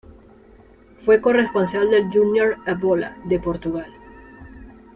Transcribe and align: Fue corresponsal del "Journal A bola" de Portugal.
Fue 1.05 1.21
corresponsal 1.21 1.91
del 1.91 2.09
"Journal 2.09 2.55
A 2.65 2.73
bola" 2.73 3.15
de 3.25 3.37
Portugal. 3.39 3.85